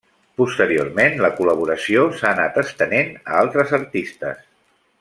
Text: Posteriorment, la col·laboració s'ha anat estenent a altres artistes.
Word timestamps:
Posteriorment, 0.41 1.17
la 1.25 1.29
col·laboració 1.41 2.05
s'ha 2.21 2.31
anat 2.31 2.57
estenent 2.63 3.13
a 3.21 3.37
altres 3.43 3.77
artistes. 3.81 4.43